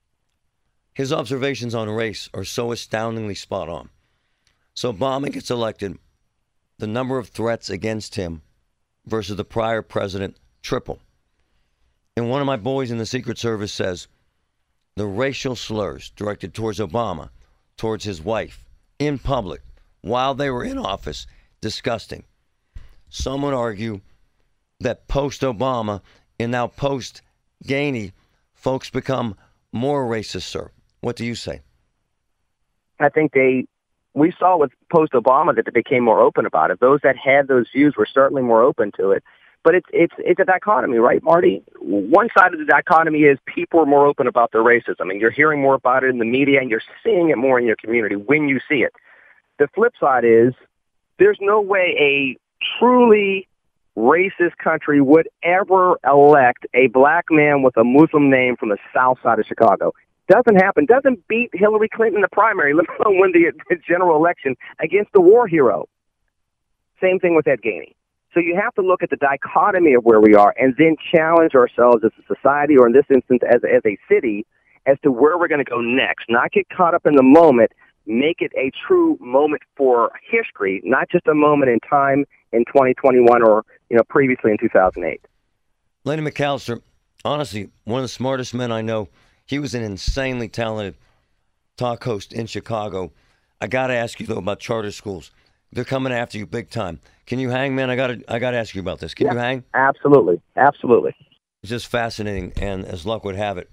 His 0.93 1.13
observations 1.13 1.75
on 1.75 1.89
race 1.89 2.29
are 2.33 2.43
so 2.43 2.71
astoundingly 2.71 3.35
spot 3.35 3.69
on. 3.69 3.89
So 4.73 4.91
Obama 4.91 5.31
gets 5.31 5.51
elected, 5.51 5.97
the 6.79 6.87
number 6.87 7.17
of 7.17 7.29
threats 7.29 7.69
against 7.69 8.15
him 8.15 8.41
versus 9.05 9.35
the 9.35 9.45
prior 9.45 9.81
president 9.81 10.37
triple. 10.61 10.99
And 12.17 12.29
one 12.29 12.41
of 12.41 12.47
my 12.47 12.57
boys 12.57 12.91
in 12.91 12.97
the 12.97 13.05
Secret 13.05 13.37
Service 13.37 13.73
says 13.73 14.07
the 14.95 15.05
racial 15.05 15.55
slurs 15.55 16.11
directed 16.15 16.53
towards 16.53 16.79
Obama, 16.79 17.29
towards 17.77 18.05
his 18.05 18.21
wife, 18.21 18.65
in 18.99 19.19
public, 19.19 19.61
while 20.01 20.33
they 20.33 20.49
were 20.49 20.63
in 20.63 20.77
office, 20.77 21.27
disgusting. 21.59 22.23
Some 23.09 23.41
would 23.41 23.53
argue 23.53 24.01
that 24.79 25.07
post 25.07 25.41
Obama 25.41 26.01
and 26.39 26.51
now 26.51 26.67
post 26.67 27.21
Gainey, 27.65 28.13
folks 28.53 28.89
become 28.89 29.35
more 29.73 30.05
racist, 30.05 30.43
sir. 30.43 30.71
What 31.01 31.15
do 31.15 31.25
you 31.25 31.35
say? 31.35 31.61
I 32.99 33.09
think 33.09 33.33
they 33.33 33.65
we 34.13 34.33
saw 34.39 34.57
with 34.57 34.71
post 34.89 35.11
Obama 35.11 35.53
that 35.55 35.65
they 35.65 35.71
became 35.71 36.03
more 36.03 36.21
open 36.21 36.45
about 36.45 36.71
it. 36.71 36.79
Those 36.79 37.01
that 37.03 37.17
had 37.17 37.49
those 37.49 37.67
views 37.73 37.95
were 37.97 38.05
certainly 38.05 38.41
more 38.41 38.63
open 38.63 38.91
to 38.97 39.11
it. 39.11 39.23
But 39.65 39.73
it's 39.73 39.87
it's 39.91 40.13
it's 40.19 40.39
a 40.39 40.45
dichotomy, 40.45 40.99
right, 40.99 41.23
Marty? 41.23 41.63
One 41.79 42.29
side 42.37 42.53
of 42.53 42.59
the 42.59 42.65
dichotomy 42.65 43.21
is 43.21 43.39
people 43.47 43.79
are 43.79 43.85
more 43.87 44.05
open 44.05 44.27
about 44.27 44.51
their 44.51 44.61
racism, 44.61 45.09
and 45.09 45.19
you're 45.19 45.31
hearing 45.31 45.59
more 45.59 45.73
about 45.73 46.03
it 46.03 46.11
in 46.11 46.19
the 46.19 46.25
media, 46.25 46.61
and 46.61 46.69
you're 46.69 46.83
seeing 47.03 47.31
it 47.31 47.37
more 47.39 47.57
in 47.59 47.65
your 47.65 47.75
community 47.75 48.15
when 48.15 48.47
you 48.47 48.59
see 48.69 48.83
it. 48.83 48.93
The 49.57 49.67
flip 49.73 49.93
side 49.99 50.23
is 50.23 50.53
there's 51.17 51.39
no 51.41 51.61
way 51.61 51.95
a 51.99 52.37
truly 52.77 53.47
racist 53.97 54.55
country 54.63 55.01
would 55.01 55.27
ever 55.41 55.97
elect 56.05 56.67
a 56.75 56.85
black 56.87 57.25
man 57.31 57.63
with 57.63 57.75
a 57.75 57.83
Muslim 57.83 58.29
name 58.29 58.57
from 58.57 58.69
the 58.69 58.77
south 58.93 59.17
side 59.23 59.39
of 59.39 59.47
Chicago. 59.47 59.93
Doesn't 60.27 60.57
happen. 60.57 60.85
Doesn't 60.85 61.27
beat 61.27 61.49
Hillary 61.53 61.89
Clinton 61.89 62.17
in 62.17 62.21
the 62.21 62.27
primary, 62.31 62.73
let 62.75 62.85
alone 62.99 63.19
win 63.19 63.31
the, 63.31 63.51
the 63.67 63.77
general 63.77 64.15
election 64.15 64.55
against 64.79 65.11
the 65.13 65.21
war 65.21 65.47
hero. 65.47 65.87
Same 67.01 67.17
thing 67.17 67.35
with 67.35 67.47
Ed 67.47 67.61
Gainey. 67.63 67.95
So 68.35 68.41
you 68.41 68.59
have 68.61 68.75
to 68.75 68.81
look 68.81 69.01
at 69.01 69.09
the 69.09 69.15
dichotomy 69.15 69.93
of 69.93 70.03
where 70.03 70.19
we 70.19 70.35
are 70.35 70.53
and 70.59 70.75
then 70.77 70.97
challenge 71.09 71.55
ourselves 71.55 72.03
as 72.03 72.11
a 72.19 72.35
society 72.35 72.75
or 72.77 72.85
in 72.85 72.91
this 72.91 73.05
instance 73.09 73.41
as, 73.49 73.61
as 73.63 73.81
a 73.85 73.97
city 74.11 74.45
as 74.85 74.97
to 75.03 75.11
where 75.11 75.37
we're 75.39 75.47
going 75.47 75.63
to 75.63 75.69
go 75.69 75.79
next. 75.79 76.25
Not 76.27 76.51
get 76.51 76.67
caught 76.67 76.93
up 76.93 77.05
in 77.05 77.15
the 77.15 77.23
moment, 77.23 77.71
make 78.05 78.41
it 78.41 78.51
a 78.57 78.71
true 78.85 79.17
moment 79.21 79.61
for 79.77 80.11
history, 80.29 80.81
not 80.83 81.09
just 81.09 81.25
a 81.27 81.33
moment 81.33 81.71
in 81.71 81.79
time 81.79 82.25
in 82.51 82.65
2021 82.65 83.41
or 83.41 83.63
you 83.89 83.95
know 83.95 84.03
previously 84.09 84.51
in 84.51 84.57
2008. 84.57 85.21
Lenny 86.03 86.29
McAllister, 86.29 86.81
honestly, 87.23 87.69
one 87.85 87.99
of 87.99 88.03
the 88.03 88.09
smartest 88.09 88.53
men 88.53 88.69
I 88.69 88.81
know. 88.81 89.07
He 89.45 89.59
was 89.59 89.73
an 89.73 89.83
insanely 89.83 90.49
talented 90.49 90.95
talk 91.77 92.03
host 92.03 92.33
in 92.33 92.47
Chicago. 92.47 93.13
I 93.61 93.67
got 93.67 93.87
to 93.87 93.93
ask 93.93 94.19
you 94.19 94.27
though 94.27 94.39
about 94.39 94.59
charter 94.59 94.91
schools. 94.91 95.31
They're 95.71 95.85
coming 95.85 96.11
after 96.11 96.37
you 96.37 96.45
big 96.45 96.69
time. 96.69 96.99
Can 97.25 97.39
you 97.39 97.49
hang, 97.49 97.75
man? 97.75 97.89
I 97.89 97.95
got 97.95 98.07
to 98.07 98.23
I 98.27 98.39
got 98.39 98.51
to 98.51 98.57
ask 98.57 98.75
you 98.75 98.81
about 98.81 98.99
this. 98.99 99.13
Can 99.13 99.27
Yeah. 99.27 99.33
you 99.33 99.39
hang? 99.39 99.63
Absolutely, 99.73 100.41
absolutely. 100.55 101.15
It's 101.63 101.69
just 101.69 101.87
fascinating, 101.87 102.53
and 102.57 102.85
as 102.85 103.05
luck 103.05 103.23
would 103.25 103.35
have 103.35 103.57
it, 103.57 103.71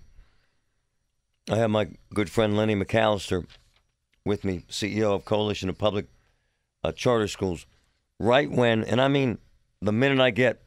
I 1.50 1.56
have 1.56 1.70
my 1.70 1.88
good 2.14 2.30
friend 2.30 2.56
Lenny 2.56 2.74
McAllister 2.74 3.46
with 4.24 4.44
me, 4.44 4.64
CEO 4.70 5.14
of 5.14 5.24
Coalition 5.24 5.68
of 5.68 5.76
Public 5.76 6.06
uh, 6.82 6.92
Charter 6.92 7.28
Schools. 7.28 7.66
Right 8.18 8.50
when, 8.50 8.84
and 8.84 9.00
I 9.00 9.08
mean, 9.08 9.38
the 9.80 9.92
minute 9.92 10.20
I 10.20 10.30
get 10.30 10.62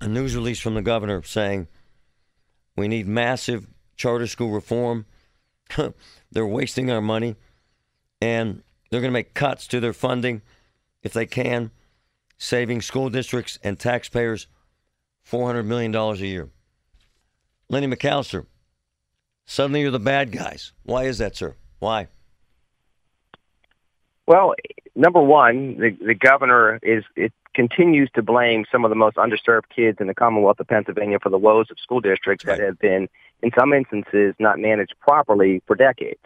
a 0.00 0.06
news 0.06 0.34
release 0.34 0.60
from 0.60 0.74
the 0.74 0.82
governor 0.82 1.22
saying 1.24 1.66
we 2.76 2.88
need 2.88 3.08
massive 3.08 3.66
charter 3.96 4.28
school 4.28 4.50
reform, 4.50 5.04
they're 6.32 6.46
wasting 6.46 6.90
our 6.90 7.02
money, 7.02 7.34
and 8.22 8.62
they're 8.90 9.00
going 9.00 9.10
to 9.10 9.12
make 9.12 9.34
cuts 9.34 9.66
to 9.66 9.80
their 9.80 9.92
funding 9.92 10.40
if 11.02 11.12
they 11.12 11.26
can. 11.26 11.70
saving 12.40 12.80
school 12.80 13.10
districts 13.10 13.58
and 13.64 13.78
taxpayers 13.78 14.46
$400 15.28 15.64
million 15.64 15.94
a 15.94 16.14
year. 16.14 16.48
Lenny 17.68 17.88
McAllister, 17.88 18.46
suddenly 19.44 19.80
you're 19.80 19.90
the 19.90 19.98
bad 19.98 20.30
guys. 20.30 20.72
Why 20.84 21.04
is 21.04 21.18
that, 21.18 21.36
sir? 21.36 21.56
Why? 21.80 22.08
Well, 24.26 24.54
number 24.94 25.20
one, 25.20 25.78
the, 25.78 25.96
the 26.04 26.14
governor 26.14 26.78
is 26.82 27.04
it 27.16 27.32
continues 27.54 28.10
to 28.14 28.22
blame 28.22 28.64
some 28.70 28.84
of 28.84 28.90
the 28.90 28.94
most 28.94 29.16
underserved 29.16 29.64
kids 29.74 29.98
in 30.00 30.06
the 30.06 30.14
Commonwealth 30.14 30.60
of 30.60 30.68
Pennsylvania 30.68 31.18
for 31.20 31.30
the 31.30 31.38
woes 31.38 31.66
of 31.70 31.78
school 31.78 32.00
districts 32.00 32.44
right. 32.44 32.58
that 32.58 32.64
have 32.64 32.78
been, 32.78 33.08
in 33.42 33.50
some 33.58 33.72
instances, 33.72 34.34
not 34.38 34.58
managed 34.58 34.94
properly 35.00 35.62
for 35.66 35.74
decades. 35.74 36.20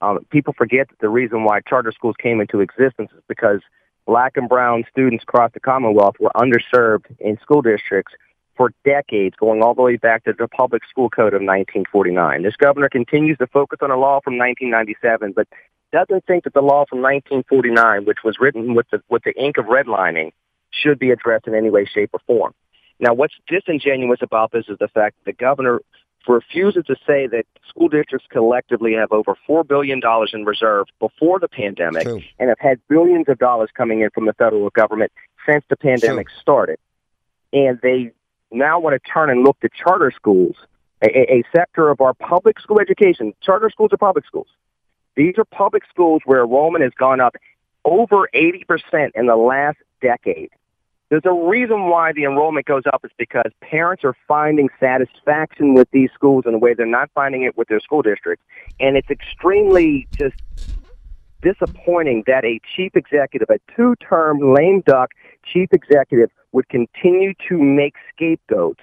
Um, 0.00 0.26
people 0.30 0.54
forget 0.56 0.88
that 0.88 0.98
the 0.98 1.08
reason 1.08 1.44
why 1.44 1.60
charter 1.60 1.92
schools 1.92 2.16
came 2.20 2.40
into 2.40 2.60
existence 2.60 3.10
is 3.16 3.22
because 3.28 3.60
black 4.06 4.36
and 4.36 4.48
brown 4.48 4.84
students 4.90 5.22
across 5.22 5.52
the 5.52 5.60
Commonwealth 5.60 6.16
were 6.18 6.32
underserved 6.34 7.04
in 7.20 7.38
school 7.40 7.62
districts 7.62 8.12
for 8.56 8.72
decades, 8.84 9.34
going 9.38 9.62
all 9.62 9.74
the 9.74 9.82
way 9.82 9.96
back 9.96 10.24
to 10.24 10.32
the 10.38 10.48
Public 10.48 10.82
School 10.88 11.08
Code 11.08 11.34
of 11.34 11.40
1949. 11.40 12.42
This 12.42 12.56
governor 12.56 12.88
continues 12.88 13.38
to 13.38 13.46
focus 13.46 13.78
on 13.82 13.90
a 13.90 13.96
law 13.96 14.20
from 14.22 14.36
1997, 14.36 15.32
but 15.34 15.48
doesn't 15.92 16.24
think 16.26 16.44
that 16.44 16.54
the 16.54 16.60
law 16.60 16.84
from 16.88 17.02
1949, 17.02 18.04
which 18.04 18.18
was 18.24 18.36
written 18.40 18.74
with 18.74 18.86
the 18.90 19.02
with 19.08 19.22
the 19.24 19.34
ink 19.38 19.58
of 19.58 19.66
redlining, 19.66 20.32
should 20.70 20.98
be 20.98 21.10
addressed 21.10 21.46
in 21.46 21.54
any 21.54 21.70
way, 21.70 21.84
shape, 21.84 22.10
or 22.12 22.20
form. 22.26 22.54
Now, 22.98 23.14
what's 23.14 23.34
disingenuous 23.46 24.20
about 24.22 24.52
this 24.52 24.64
is 24.68 24.78
the 24.78 24.88
fact 24.88 25.16
that 25.18 25.24
the 25.24 25.44
governor 25.44 25.80
refuses 26.28 26.84
to 26.86 26.96
say 27.06 27.26
that 27.26 27.44
school 27.68 27.88
districts 27.88 28.26
collectively 28.30 28.94
have 28.94 29.12
over 29.12 29.36
$4 29.48 29.66
billion 29.66 30.00
in 30.32 30.44
reserve 30.44 30.86
before 31.00 31.38
the 31.38 31.48
pandemic 31.48 32.04
True. 32.04 32.22
and 32.38 32.48
have 32.48 32.58
had 32.58 32.80
billions 32.88 33.28
of 33.28 33.38
dollars 33.38 33.70
coming 33.74 34.00
in 34.00 34.10
from 34.10 34.26
the 34.26 34.32
federal 34.34 34.70
government 34.70 35.12
since 35.46 35.64
the 35.68 35.76
pandemic 35.76 36.28
True. 36.28 36.38
started. 36.40 36.78
And 37.52 37.78
they 37.82 38.12
now 38.50 38.78
want 38.78 39.00
to 39.02 39.10
turn 39.10 39.30
and 39.30 39.44
look 39.44 39.58
to 39.60 39.68
charter 39.68 40.10
schools, 40.14 40.56
a, 41.02 41.32
a 41.32 41.42
sector 41.54 41.88
of 41.90 42.00
our 42.00 42.14
public 42.14 42.60
school 42.60 42.80
education. 42.80 43.34
Charter 43.42 43.70
schools 43.70 43.92
are 43.92 43.98
public 43.98 44.26
schools. 44.26 44.48
These 45.16 45.34
are 45.38 45.44
public 45.44 45.82
schools 45.88 46.22
where 46.24 46.42
enrollment 46.42 46.84
has 46.84 46.92
gone 46.98 47.20
up 47.20 47.36
over 47.84 48.28
80% 48.34 49.10
in 49.14 49.26
the 49.26 49.36
last 49.36 49.78
decade. 50.00 50.50
There's 51.12 51.26
a 51.26 51.46
reason 51.46 51.90
why 51.90 52.14
the 52.14 52.24
enrollment 52.24 52.64
goes 52.64 52.84
up 52.90 53.04
is 53.04 53.10
because 53.18 53.52
parents 53.60 54.02
are 54.02 54.16
finding 54.26 54.70
satisfaction 54.80 55.74
with 55.74 55.90
these 55.90 56.08
schools 56.14 56.44
in 56.46 56.54
a 56.54 56.58
way 56.58 56.72
they're 56.72 56.86
not 56.86 57.10
finding 57.14 57.42
it 57.42 57.54
with 57.54 57.68
their 57.68 57.80
school 57.80 58.00
districts. 58.00 58.42
And 58.80 58.96
it's 58.96 59.10
extremely 59.10 60.08
just 60.16 60.36
disappointing 61.42 62.24
that 62.28 62.46
a 62.46 62.60
chief 62.74 62.92
executive, 62.96 63.50
a 63.50 63.58
two-term 63.76 64.54
lame 64.54 64.82
duck 64.86 65.10
chief 65.44 65.68
executive 65.72 66.30
would 66.52 66.70
continue 66.70 67.34
to 67.46 67.58
make 67.58 67.92
scapegoats 68.14 68.80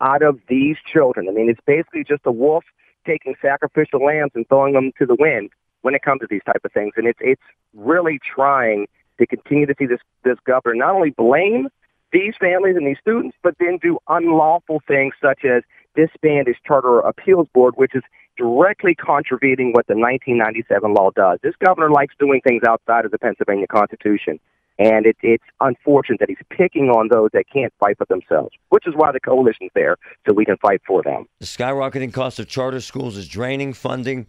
out 0.00 0.22
of 0.24 0.40
these 0.48 0.76
children. 0.92 1.28
I 1.28 1.32
mean, 1.32 1.48
it's 1.48 1.60
basically 1.66 2.02
just 2.02 2.22
a 2.24 2.32
wolf 2.32 2.64
taking 3.06 3.36
sacrificial 3.40 4.04
lambs 4.04 4.32
and 4.34 4.44
throwing 4.48 4.72
them 4.72 4.90
to 4.98 5.06
the 5.06 5.14
wind 5.20 5.50
when 5.82 5.94
it 5.94 6.02
comes 6.02 6.20
to 6.22 6.26
these 6.28 6.42
type 6.44 6.62
of 6.64 6.72
things. 6.72 6.94
And 6.96 7.06
it's, 7.06 7.20
it's 7.22 7.42
really 7.74 8.18
trying 8.34 8.88
to 9.20 9.26
continue 9.26 9.66
to 9.66 9.74
see 9.78 9.86
this 9.86 10.00
this 10.24 10.38
governor 10.44 10.74
not 10.74 10.94
only 10.94 11.10
blame 11.10 11.68
these 12.12 12.34
families 12.40 12.76
and 12.76 12.86
these 12.86 12.98
students, 13.00 13.36
but 13.42 13.54
then 13.60 13.78
do 13.80 13.98
unlawful 14.08 14.82
things 14.88 15.14
such 15.22 15.44
as 15.44 15.62
disband 15.94 16.48
his 16.48 16.56
charter 16.66 16.98
appeals 17.00 17.46
board, 17.54 17.74
which 17.76 17.94
is 17.94 18.02
directly 18.36 18.94
contravening 18.94 19.72
what 19.72 19.86
the 19.86 19.94
1997 19.94 20.94
law 20.94 21.10
does. 21.14 21.38
This 21.42 21.54
governor 21.64 21.90
likes 21.90 22.14
doing 22.18 22.40
things 22.40 22.62
outside 22.66 23.04
of 23.04 23.10
the 23.10 23.18
Pennsylvania 23.18 23.66
Constitution. 23.66 24.40
And 24.78 25.04
it, 25.04 25.16
it's 25.22 25.44
unfortunate 25.60 26.20
that 26.20 26.30
he's 26.30 26.38
picking 26.48 26.88
on 26.88 27.08
those 27.08 27.28
that 27.34 27.44
can't 27.52 27.72
fight 27.78 27.98
for 27.98 28.06
themselves, 28.06 28.54
which 28.70 28.86
is 28.86 28.94
why 28.96 29.12
the 29.12 29.20
coalition's 29.20 29.70
there, 29.74 29.96
so 30.26 30.32
we 30.32 30.46
can 30.46 30.56
fight 30.56 30.80
for 30.86 31.02
them. 31.02 31.26
The 31.38 31.44
skyrocketing 31.44 32.14
cost 32.14 32.38
of 32.38 32.48
charter 32.48 32.80
schools 32.80 33.18
is 33.18 33.28
draining 33.28 33.74
funding 33.74 34.26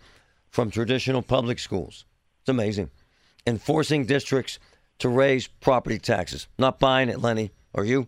from 0.49 0.69
traditional 0.69 1.21
public 1.21 1.57
schools. 1.57 2.05
It's 2.41 2.49
amazing. 2.49 2.89
And 3.45 3.61
forcing 3.61 4.05
districts 4.05 4.59
to 5.01 5.09
raise 5.09 5.47
property 5.47 5.99
taxes. 5.99 6.47
Not 6.57 6.79
buying 6.79 7.09
it, 7.09 7.19
Lenny. 7.19 7.51
Are 7.75 7.83
you? 7.83 8.07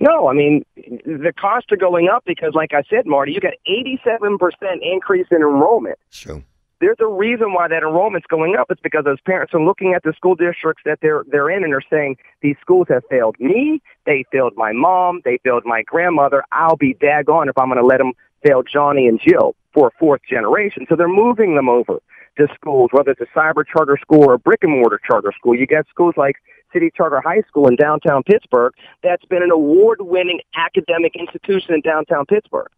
No, 0.00 0.28
I 0.28 0.34
mean 0.34 0.64
the 0.76 1.32
costs 1.38 1.70
are 1.72 1.76
going 1.76 2.08
up 2.08 2.24
because, 2.26 2.52
like 2.54 2.72
I 2.74 2.82
said, 2.90 3.06
Marty, 3.06 3.32
you 3.32 3.40
got 3.40 3.54
87% 3.68 4.38
increase 4.82 5.26
in 5.30 5.38
enrollment. 5.38 5.98
True. 6.10 6.42
There's 6.80 6.96
a 7.00 7.06
reason 7.06 7.54
why 7.54 7.68
that 7.68 7.82
enrollment's 7.82 8.26
going 8.26 8.56
up. 8.56 8.66
It's 8.68 8.80
because 8.82 9.04
those 9.04 9.20
parents 9.20 9.54
are 9.54 9.62
looking 9.62 9.94
at 9.94 10.02
the 10.02 10.12
school 10.14 10.34
districts 10.34 10.82
that 10.84 10.98
they're 11.00 11.24
they're 11.30 11.48
in 11.48 11.62
and 11.62 11.72
they're 11.72 11.80
saying 11.88 12.16
these 12.42 12.56
schools 12.60 12.88
have 12.90 13.04
failed 13.08 13.36
me, 13.38 13.80
they 14.04 14.24
failed 14.30 14.54
my 14.56 14.72
mom, 14.72 15.22
they 15.24 15.38
failed 15.42 15.62
my 15.64 15.82
grandmother. 15.82 16.44
I'll 16.52 16.76
be 16.76 16.94
daggone 16.94 17.48
if 17.48 17.56
I'm 17.56 17.68
going 17.68 17.78
to 17.78 17.86
let 17.86 17.98
them 17.98 18.12
fail 18.44 18.62
Johnny 18.62 19.06
and 19.06 19.20
Jill 19.20 19.54
for 19.72 19.88
a 19.88 19.90
fourth 19.98 20.20
generation. 20.28 20.86
So 20.88 20.96
they're 20.96 21.08
moving 21.08 21.56
them 21.56 21.68
over 21.68 22.00
to 22.38 22.48
schools, 22.54 22.90
whether 22.92 23.12
it's 23.12 23.20
a 23.20 23.38
cyber 23.38 23.64
charter 23.66 23.98
school 24.00 24.24
or 24.24 24.34
a 24.34 24.38
brick 24.38 24.60
and 24.62 24.72
mortar 24.72 25.00
charter 25.06 25.32
school. 25.36 25.54
You 25.54 25.66
get 25.66 25.86
schools 25.88 26.14
like 26.16 26.36
City 26.72 26.90
Charter 26.94 27.20
High 27.20 27.42
School 27.48 27.68
in 27.68 27.76
downtown 27.76 28.22
Pittsburgh 28.24 28.74
that's 29.02 29.24
been 29.26 29.42
an 29.42 29.50
award 29.50 29.98
winning 30.00 30.40
academic 30.56 31.14
institution 31.16 31.74
in 31.74 31.80
downtown 31.80 32.26
Pittsburgh. 32.26 32.68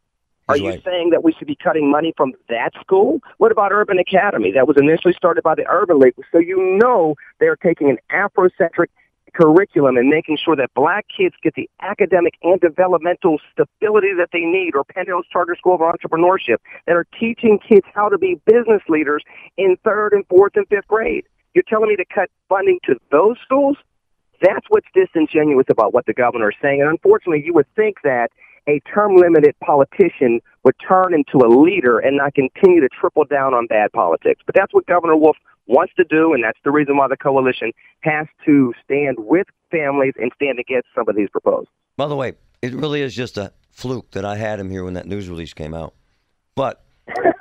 Are 0.49 0.57
you 0.57 0.81
saying 0.85 1.11
that 1.11 1.25
we 1.25 1.33
should 1.33 1.49
be 1.49 1.57
cutting 1.57 1.91
money 1.91 2.15
from 2.17 2.33
that 2.49 2.71
school? 2.81 3.19
What 3.39 3.51
about 3.51 3.73
Urban 3.73 3.99
Academy? 3.99 4.53
That 4.53 4.69
was 4.69 4.77
initially 4.77 5.13
started 5.13 5.43
by 5.43 5.57
the 5.57 5.65
Urban 5.69 5.99
League. 5.99 6.15
So 6.31 6.39
you 6.39 6.79
know 6.79 7.17
they're 7.41 7.57
taking 7.57 7.91
an 7.91 7.99
Afrocentric 8.13 8.87
curriculum 9.35 9.97
and 9.97 10.09
making 10.09 10.39
sure 10.43 10.57
that 10.57 10.73
black 10.75 11.07
kids 11.15 11.35
get 11.43 11.55
the 11.55 11.69
academic 11.81 12.35
and 12.43 12.61
developmental 12.61 13.39
stability 13.53 14.15
that 14.17 14.29
they 14.33 14.41
need, 14.41 14.75
or 14.75 14.85
Penn 14.85 15.07
Hills 15.07 15.27
Charter 15.31 15.57
School 15.57 15.75
of 15.75 15.81
Entrepreneurship, 15.81 16.59
that 16.87 16.97
are 16.97 17.07
teaching 17.19 17.59
kids 17.59 17.87
how 17.95 18.09
to 18.09 18.19
be 18.19 18.41
business 18.47 18.83
leaders 18.89 19.23
in 19.57 19.77
third 19.85 20.13
and 20.13 20.27
fourth 20.29 20.53
and 20.57 20.67
fifth 20.69 20.89
grade. 20.89 21.25
You're 21.55 21.65
telling 21.69 21.89
me 21.89 21.97
to 21.97 22.05
cut 22.05 22.31
funding 22.49 22.79
to 22.85 22.97
those 23.11 23.37
schools? 23.43 23.77
That's 24.43 24.67
what's 24.69 24.87
disingenuous 24.95 25.67
about 25.71 25.95
what 25.95 26.05
the 26.07 26.13
governor 26.13 26.51
is 26.51 26.57
saying. 26.61 26.83
And 26.83 26.91
unfortunately, 26.91 27.43
you 27.45 27.55
would 27.55 27.67
think 27.75 27.97
that 28.05 28.31
a 28.69 28.81
term 28.93 29.17
limited 29.17 29.55
politician 29.61 30.41
would 30.65 30.75
turn 30.87 31.15
into 31.15 31.45
a 31.45 31.49
leader 31.49 31.99
and 31.99 32.17
not 32.17 32.35
continue 32.35 32.81
to 32.81 32.89
triple 32.89 33.25
down 33.25 33.55
on 33.55 33.67
bad 33.67 33.93
politics. 33.93 34.43
But 34.45 34.55
that's 34.55 34.75
what 34.75 34.87
Governor 34.87 35.17
Wolf 35.17 35.37
wants 35.67 35.93
to 35.97 36.05
do, 36.05 36.33
and 36.33 36.43
that's 36.43 36.59
the 36.65 36.71
reason 36.71 36.97
why 36.97 37.09
the 37.09 37.17
coalition 37.17 37.73
has 38.01 38.27
to 38.45 38.73
stand 38.85 39.17
with 39.19 39.47
families 39.71 40.15
and 40.17 40.31
stand 40.35 40.59
against 40.59 40.89
some 40.95 41.09
of 41.09 41.17
these 41.17 41.29
proposals. 41.31 41.69
By 41.97 42.07
the 42.09 42.17
way, 42.17 42.35
it 42.63 42.75
really 42.75 43.03
is 43.03 43.15
just 43.15 43.37
a 43.39 43.53
fluke 43.71 44.11
that 44.13 44.25
I 44.25 44.37
had 44.37 44.59
him 44.59 44.71
here 44.71 44.85
when 44.85 44.95
that 44.95 45.07
news 45.07 45.29
release 45.29 45.55
came 45.55 45.75
out. 45.75 45.95
But 46.55 46.83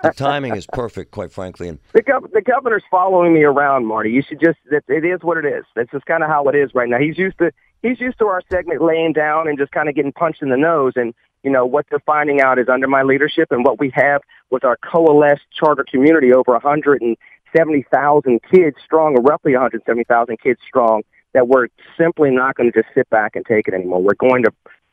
the 0.04 0.12
timing 0.16 0.56
is 0.56 0.68
perfect, 0.68 1.12
quite 1.12 1.32
frankly. 1.32 1.70
And 1.70 1.80
the, 1.94 2.04
gov- 2.04 2.32
the 2.32 2.42
governor's 2.42 2.84
following 2.92 3.34
me 3.34 3.44
around, 3.44 3.86
Marty. 3.86 4.12
You 4.12 4.22
should 4.28 4.40
just, 4.40 4.58
it 4.70 5.06
is 5.06 5.20
what 5.22 5.38
it 5.38 5.46
is. 5.46 5.64
That's 5.76 5.90
just 5.92 6.06
kind 6.06 6.24
of 6.24 6.30
how 6.30 6.46
it 6.46 6.56
is 6.56 6.72
right 6.74 6.90
now. 6.90 7.00
He's 7.00 7.18
used 7.18 7.38
to 7.40 7.52
he's 7.86 8.00
used 8.00 8.18
to 8.20 8.26
our 8.26 8.42
segment 8.52 8.82
laying 8.82 9.14
down 9.14 9.48
and 9.48 9.58
just 9.58 9.72
kind 9.72 9.90
of 9.90 9.96
getting 9.96 10.12
punched 10.12 10.42
in 10.42 10.50
the 10.50 10.58
nose. 10.58 10.94
And 10.96 11.14
you 11.44 11.52
know 11.52 11.66
what 11.66 11.86
they're 11.90 12.00
finding 12.00 12.42
out 12.42 12.58
is 12.60 12.68
under 12.70 12.88
my 12.88 13.04
leadership 13.04 13.50
and 13.52 13.64
what 13.64 13.80
we 13.80 13.92
have 13.94 14.22
with 14.50 14.64
our 14.64 14.78
coalesced 14.78 15.46
charter 15.54 15.86
community, 15.90 16.34
over 16.34 16.52
170,000 16.52 18.40
kids 18.52 18.78
strong, 18.84 19.18
or 19.18 19.22
roughly 19.22 19.54
170,000 19.54 20.40
kids 20.40 20.60
strong. 20.68 21.04
That 21.34 21.50
we're 21.50 21.68
simply 21.98 22.32
not 22.32 22.56
going 22.56 22.72
to 22.72 22.82
just 22.82 22.94
sit 22.96 23.10
back 23.10 23.36
and 23.36 23.46
take 23.46 23.68
it 23.68 23.74
anymore. 23.74 24.02
We're 24.02 24.14
going 24.14 24.44
to 24.44 24.52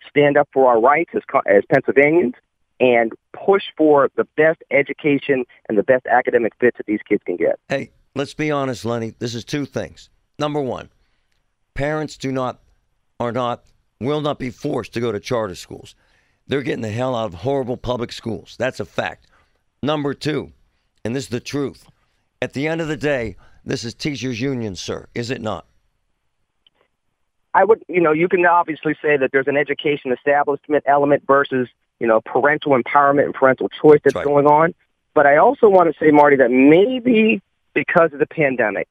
stand 0.08 0.36
up 0.36 0.48
for 0.52 0.68
our 0.68 0.80
rights 0.80 1.12
as, 1.14 1.22
as 1.46 1.62
Pennsylvanians 1.72 2.34
and 2.80 3.12
push 3.32 3.62
for 3.76 4.10
the 4.16 4.24
best 4.36 4.60
education 4.72 5.44
and 5.68 5.78
the 5.78 5.84
best 5.84 6.04
academic 6.06 6.52
fits 6.58 6.78
that 6.78 6.86
these 6.86 6.98
kids 7.08 7.22
can 7.24 7.36
get. 7.36 7.60
Hey, 7.68 7.92
let's 8.16 8.34
be 8.34 8.50
honest, 8.50 8.84
Lenny. 8.84 9.14
This 9.20 9.36
is 9.36 9.44
two 9.44 9.64
things. 9.64 10.10
Number 10.36 10.60
one, 10.60 10.90
parents 11.74 12.16
do 12.16 12.32
not, 12.32 12.58
are 13.22 13.32
not, 13.32 13.64
will 14.00 14.20
not 14.20 14.38
be 14.38 14.50
forced 14.50 14.94
to 14.94 15.00
go 15.00 15.12
to 15.12 15.20
charter 15.20 15.54
schools. 15.54 15.94
They're 16.46 16.62
getting 16.62 16.82
the 16.82 16.90
hell 16.90 17.14
out 17.14 17.26
of 17.26 17.34
horrible 17.34 17.76
public 17.76 18.12
schools. 18.12 18.56
That's 18.58 18.80
a 18.80 18.84
fact. 18.84 19.26
Number 19.82 20.14
two, 20.14 20.52
and 21.04 21.16
this 21.16 21.24
is 21.24 21.30
the 21.30 21.40
truth. 21.40 21.86
At 22.40 22.52
the 22.52 22.66
end 22.66 22.80
of 22.80 22.88
the 22.88 22.96
day, 22.96 23.36
this 23.64 23.84
is 23.84 23.94
teachers' 23.94 24.40
union, 24.40 24.76
sir, 24.76 25.06
is 25.14 25.30
it 25.30 25.40
not? 25.40 25.66
I 27.54 27.64
would, 27.64 27.84
you 27.88 28.00
know, 28.00 28.12
you 28.12 28.28
can 28.28 28.44
obviously 28.46 28.94
say 29.02 29.16
that 29.16 29.30
there's 29.32 29.46
an 29.46 29.56
education 29.56 30.10
establishment 30.10 30.84
element 30.86 31.22
versus 31.26 31.68
you 32.02 32.08
know, 32.08 32.20
parental 32.20 32.72
empowerment 32.72 33.26
and 33.26 33.32
parental 33.32 33.68
choice 33.68 34.00
that's 34.02 34.16
right. 34.16 34.24
going 34.24 34.44
on. 34.44 34.74
But 35.14 35.24
I 35.24 35.36
also 35.36 35.68
want 35.68 35.92
to 35.92 35.96
say, 36.04 36.10
Marty, 36.10 36.34
that 36.34 36.50
maybe 36.50 37.40
because 37.74 38.12
of 38.12 38.18
the 38.18 38.26
pandemic, 38.26 38.88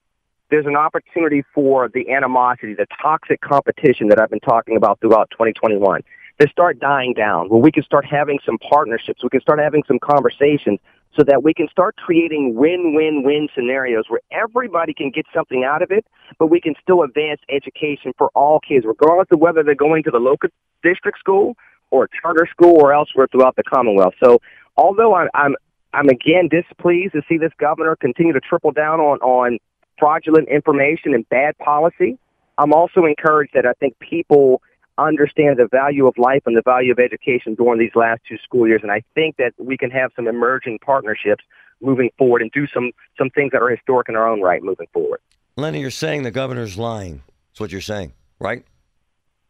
there's 0.52 0.66
an 0.66 0.76
opportunity 0.76 1.44
for 1.56 1.90
the 1.90 2.12
animosity, 2.12 2.74
the 2.74 2.86
toxic 3.02 3.40
competition 3.42 4.10
that 4.10 4.20
I've 4.20 4.30
been 4.30 4.42
talking 4.42 4.76
about 4.76 5.00
throughout 5.00 5.32
2021 5.32 6.02
to 6.40 6.48
start 6.50 6.80
dying 6.80 7.14
down, 7.14 7.50
where 7.50 7.62
we 7.62 7.72
can 7.72 7.84
start 7.84 8.06
having 8.06 8.40
some 8.46 8.58
partnerships, 8.58 9.24
we 9.24 9.30
can 9.30 9.42
start 9.42 9.60
having 9.60 9.84
some 9.88 9.98
conversations 10.00 10.80
so 11.16 11.24
that 11.24 11.44
we 11.44 11.54
can 11.54 11.68
start 11.70 11.96
creating 11.98 12.56
win-win-win 12.56 13.48
scenarios 13.54 14.06
where 14.08 14.22
everybody 14.32 14.94
can 14.94 15.10
get 15.10 15.26
something 15.34 15.64
out 15.64 15.82
of 15.82 15.92
it, 15.92 16.06
but 16.40 16.48
we 16.48 16.60
can 16.60 16.74
still 16.82 17.04
advance 17.04 17.40
education 17.50 18.14
for 18.18 18.30
all 18.34 18.60
kids, 18.60 18.86
regardless 18.86 19.28
of 19.32 19.40
whether 19.40 19.64
they're 19.64 19.76
going 19.76 20.04
to 20.04 20.12
the 20.12 20.20
local 20.20 20.50
district 20.84 21.20
school 21.20 21.56
or 21.92 22.10
charter 22.22 22.48
school 22.50 22.82
or 22.82 22.94
elsewhere 22.94 23.28
throughout 23.32 23.56
the 23.56 23.64
Commonwealth. 23.64 24.14
So 24.24 24.40
although 24.78 25.14
I'm, 25.14 25.28
I'm, 25.34 25.56
I'm 25.94 26.08
again 26.08 26.50
displeased 26.50 27.14
to 27.14 27.22
see 27.28 27.38
this 27.38 27.52
governor 27.60 27.96
continue 27.98 28.34
to 28.34 28.40
triple 28.40 28.72
down 28.72 29.00
on, 29.00 29.20
on 29.20 29.60
fraudulent 30.02 30.50
information 30.50 31.14
and 31.14 31.30
bad 31.30 31.56
policy, 31.60 32.18
I'm 32.58 32.74
also 32.74 33.06
encouraged 33.06 33.54
that 33.54 33.68
I 33.68 33.74
think 33.74 33.98
people 34.00 34.62
understand 34.98 35.58
the 35.58 35.68
value 35.72 36.08
of 36.08 36.18
life 36.18 36.42
and 36.46 36.58
the 36.58 36.64
value 36.64 36.92
of 36.92 37.00
education 37.00 37.54
during 37.56 37.80
these 37.80 37.96
last 37.96 38.22
two 38.28 38.38
school 38.44 38.68
years. 38.68 38.82
And 38.84 38.92
I 38.92 39.04
think 39.16 39.38
that 39.38 39.54
we 39.58 39.78
can 39.78 39.92
have 39.92 40.12
some 40.16 40.28
emerging 40.28 40.80
partnerships 40.80 41.44
moving 41.82 42.10
forward 42.18 42.42
and 42.42 42.52
do 42.52 42.68
some, 42.68 42.92
some 43.18 43.30
things 43.30 43.52
that 43.52 43.62
are 43.62 43.70
historic 43.70 44.10
in 44.10 44.16
our 44.16 44.28
own 44.28 44.42
right 44.42 44.62
moving 44.62 44.88
forward. 44.92 45.22
Lenny, 45.56 45.80
you're 45.82 45.92
saying 45.92 46.24
the 46.24 46.32
governor's 46.32 46.78
lying. 46.78 47.22
That's 47.52 47.60
what 47.60 47.72
you're 47.72 47.82
saying, 47.82 48.14
right? 48.40 48.66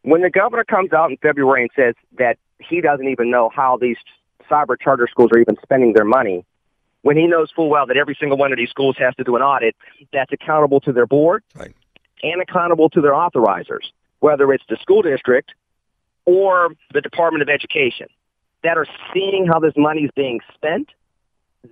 When 0.02 0.20
the 0.22 0.30
governor 0.30 0.64
comes 0.64 0.92
out 0.92 1.10
in 1.10 1.16
February 1.18 1.62
and 1.62 1.70
says 1.74 1.94
that 2.18 2.38
he 2.58 2.80
doesn't 2.80 3.08
even 3.08 3.30
know 3.30 3.50
how 3.54 3.78
these 3.80 3.96
cyber 4.50 4.76
charter 4.78 5.08
schools 5.10 5.30
are 5.34 5.38
even 5.38 5.56
spending 5.62 5.92
their 5.92 6.04
money, 6.04 6.44
when 7.02 7.16
he 7.16 7.26
knows 7.26 7.50
full 7.54 7.68
well 7.68 7.86
that 7.86 7.96
every 7.96 8.16
single 8.18 8.38
one 8.38 8.52
of 8.52 8.58
these 8.58 8.70
schools 8.70 8.96
has 8.98 9.14
to 9.16 9.24
do 9.24 9.36
an 9.36 9.42
audit 9.42 9.76
that's 10.12 10.32
accountable 10.32 10.80
to 10.80 10.92
their 10.92 11.06
board 11.06 11.42
right. 11.54 11.74
and 12.22 12.40
accountable 12.40 12.88
to 12.90 13.00
their 13.00 13.12
authorizers 13.12 13.90
whether 14.22 14.52
it's 14.52 14.64
the 14.68 14.76
school 14.80 15.02
district 15.02 15.52
or 16.24 16.70
the 16.94 17.00
Department 17.00 17.42
of 17.42 17.48
Education, 17.48 18.06
that 18.62 18.78
are 18.78 18.86
seeing 19.12 19.46
how 19.46 19.58
this 19.58 19.74
money 19.76 20.02
is 20.02 20.10
being 20.14 20.40
spent, 20.54 20.88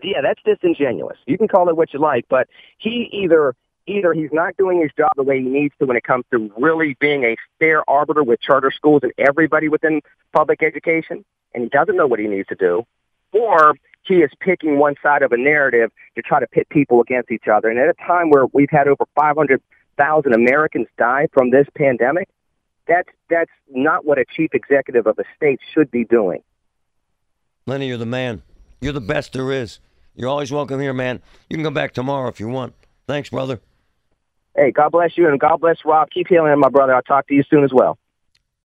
yeah, 0.03 0.21
that's 0.21 0.41
disingenuous. 0.45 1.17
You 1.27 1.39
can 1.39 1.47
call 1.47 1.69
it 1.69 1.77
what 1.77 1.95
you 1.95 2.01
like, 2.01 2.27
but 2.29 2.49
he 2.79 3.09
either 3.13 3.55
either 3.87 4.13
he's 4.13 4.31
not 4.33 4.57
doing 4.57 4.81
his 4.81 4.91
job 4.97 5.11
the 5.17 5.23
way 5.23 5.41
he 5.41 5.49
needs 5.49 5.75
to 5.79 5.87
when 5.87 5.97
it 5.97 6.05
comes 6.05 6.25
to 6.31 6.53
really 6.59 6.97
being 7.01 7.25
a 7.25 7.37
fair 7.59 7.89
arbiter 7.89 8.23
with 8.23 8.41
charter 8.41 8.71
schools 8.71 9.01
and 9.03 9.13
everybody 9.17 9.69
within 9.69 10.01
public 10.33 10.63
education, 10.63 11.25
and 11.55 11.65
he 11.65 11.69
doesn't 11.71 11.97
know 11.97 12.07
what 12.07 12.19
he 12.19 12.27
needs 12.27 12.49
to 12.49 12.55
do, 12.57 12.85
or 13.33 13.75
he 14.02 14.16
is 14.16 14.30
picking 14.40 14.78
one 14.78 14.95
side 15.02 15.23
of 15.23 15.33
a 15.33 15.37
narrative 15.37 15.90
to 16.16 16.23
try 16.23 16.40
to 16.40 16.47
pit 16.47 16.69
people 16.71 17.00
against 17.00 17.30
each 17.30 17.49
other. 17.52 17.69
And 17.69 17.78
at 17.78 17.88
a 17.88 17.95
time 18.07 18.30
where 18.30 18.47
we've 18.52 18.71
had 18.71 18.88
over 18.88 19.04
500,000 19.14 20.35
Americans 20.35 20.87
die 20.99 21.28
from 21.33 21.50
this 21.50 21.66
pandemic, 21.76 22.28
that's 22.88 23.09
that's 23.28 23.50
not 23.71 24.04
what 24.04 24.19
a 24.19 24.25
chief 24.25 24.50
executive 24.52 25.07
of 25.07 25.19
a 25.19 25.25
state 25.37 25.61
should 25.73 25.90
be 25.90 26.04
doing. 26.04 26.42
Lenny, 27.66 27.88
you're 27.88 27.99
the 27.99 28.07
man. 28.07 28.42
You're 28.80 28.92
the 28.92 29.00
best 29.00 29.35
there 29.35 29.52
is. 29.52 29.78
You're 30.14 30.28
always 30.28 30.50
welcome 30.50 30.80
here, 30.80 30.92
man. 30.92 31.23
You 31.49 31.57
can 31.57 31.64
come 31.64 31.75
back 31.75 31.92
tomorrow 31.92 32.28
if 32.28 32.40
you 32.40 32.49
want. 32.49 32.75
Thanks, 33.07 33.30
brother. 33.30 33.61
Hey, 34.57 34.73
God 34.73 34.90
bless 34.90 35.16
you, 35.16 35.28
and 35.28 35.38
God 35.38 35.61
bless 35.61 35.78
Rob. 35.85 36.11
Keep 36.11 36.28
healing, 36.28 36.59
my 36.59 36.69
brother. 36.69 36.95
I'll 36.95 37.02
talk 37.02 37.28
to 37.28 37.35
you 37.35 37.45
soon 37.49 37.62
as 37.62 37.73
well. 37.73 37.99